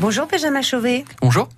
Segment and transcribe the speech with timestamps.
[0.00, 1.04] Bonjour Benjamin Chauvet.
[1.20, 1.48] Bonjour.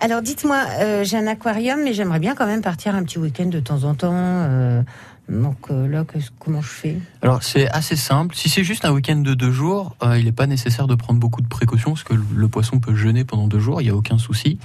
[0.00, 3.46] Alors dites-moi, euh, j'ai un aquarium, mais j'aimerais bien quand même partir un petit week-end
[3.46, 4.10] de temps en temps.
[4.12, 4.82] euh,
[5.30, 6.04] donc euh, là,
[6.38, 6.98] comment je fais?
[7.22, 8.36] Alors c'est assez simple.
[8.36, 11.18] Si c'est juste un week-end de deux jours, euh, il n'est pas nécessaire de prendre
[11.18, 13.90] beaucoup de précautions parce que le- le poisson peut jeûner pendant deux jours, il n'y
[13.90, 14.58] a aucun souci.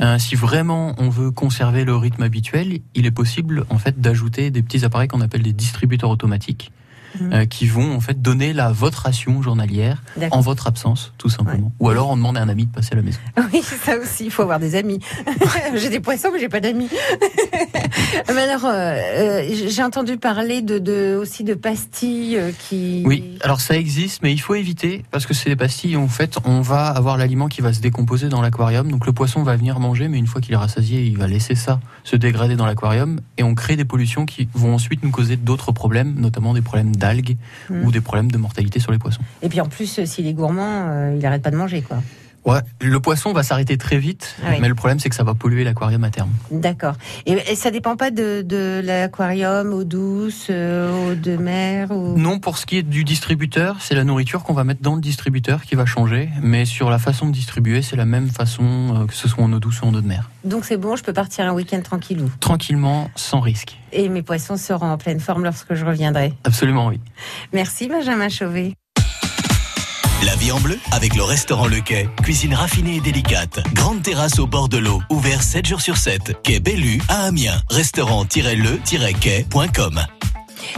[0.00, 4.50] Euh, si vraiment on veut conserver le rythme habituel, il est possible en fait d'ajouter
[4.50, 6.70] des petits appareils qu'on appelle des distributeurs automatiques.
[7.20, 7.32] Mhm.
[7.32, 11.72] euh, qui vont en fait donner la votre ration journalière en votre absence, tout simplement.
[11.80, 13.18] Ou alors on demande à un ami de passer à la maison.
[13.52, 14.98] Oui, ça aussi, il faut avoir des amis.
[15.76, 16.88] j'ai des poissons, mais j'ai pas d'amis.
[18.34, 23.02] mais alors, euh, euh, j'ai entendu parler de, de aussi de pastilles qui.
[23.06, 25.96] Oui, alors ça existe, mais il faut éviter parce que c'est des pastilles.
[25.96, 28.90] En fait, on va avoir l'aliment qui va se décomposer dans l'aquarium.
[28.90, 31.54] Donc le poisson va venir manger, mais une fois qu'il est rassasié, il va laisser
[31.54, 35.36] ça se dégrader dans l'aquarium et on crée des pollutions qui vont ensuite nous causer
[35.36, 37.36] d'autres problèmes, notamment des problèmes d'algues
[37.70, 39.22] ou des problèmes de mortalité sur les poissons.
[39.42, 41.98] Et puis en plus, euh, s'il est gourmand, euh, il arrête pas de manger, quoi.
[42.44, 44.56] Ouais, le poisson va s'arrêter très vite, Ah oui.
[44.60, 46.30] mais le problème c'est que ça va polluer l'aquarium à terme.
[46.50, 46.94] D'accord.
[47.26, 52.18] Et, et ça dépend pas de, de l'aquarium, eau douce, euh, eau de mer ou...
[52.18, 55.00] Non, pour ce qui est du distributeur, c'est la nourriture qu'on va mettre dans le
[55.00, 58.64] distributeur qui va changer, mais sur la façon de distribuer, c'est la même façon
[59.02, 60.30] euh, que ce soit en eau douce ou en eau de mer.
[60.44, 62.30] Donc c'est bon, je peux partir un week-end tranquillou.
[62.40, 63.78] Tranquillement, sans risque.
[63.92, 66.34] Et mes poissons seront en pleine forme lorsque je reviendrai.
[66.44, 67.00] Absolument oui.
[67.52, 68.74] Merci Benjamin Chauvet.
[70.24, 72.08] La vie en bleu avec le restaurant Le Quai.
[72.22, 73.60] Cuisine raffinée et délicate.
[73.74, 75.02] Grande terrasse au bord de l'eau.
[75.10, 76.40] Ouvert 7 jours sur 7.
[76.42, 77.60] Quai Bellu à Amiens.
[77.68, 80.00] Restaurant-le-quai.com.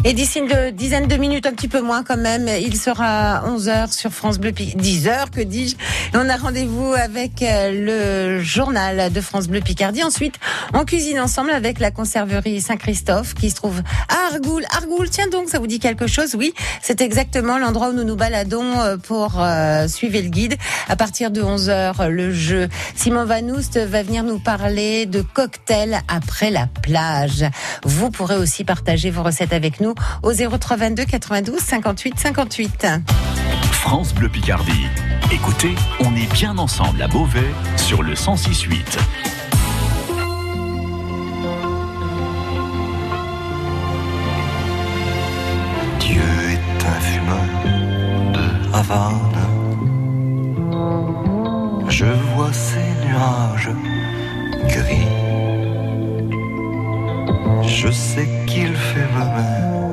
[0.05, 3.93] Et d'ici une dizaine de minutes, un petit peu moins quand même, il sera 11h
[3.93, 5.77] sur France Bleu, Pic- 10h que dis-je.
[6.15, 10.03] On a rendez-vous avec euh, le journal de France Bleu Picardie.
[10.03, 10.35] Ensuite,
[10.75, 14.65] on cuisine ensemble avec la conserverie Saint-Christophe qui se trouve à Argoul.
[14.77, 16.35] Argoul, tiens donc, ça vous dit quelque chose?
[16.37, 20.57] Oui, c'est exactement l'endroit où nous nous baladons euh, pour euh, suivre le guide.
[20.89, 22.69] À partir de 11h, le jeu.
[22.95, 27.45] Simon Vanoust va venir nous parler de cocktails après la plage.
[27.85, 32.87] Vous pourrez aussi partager vos recettes avec nous au 03 22 92 58 58.
[33.73, 34.87] France Bleu Picardie.
[35.33, 38.99] Écoutez, on est bien ensemble à Beauvais sur le 1068.
[46.01, 49.37] Dieu est un fumeur de Havane.
[51.89, 53.71] Je vois ces nuages
[54.69, 55.07] gris.
[57.67, 59.86] Je sais qu'il fait mauvais.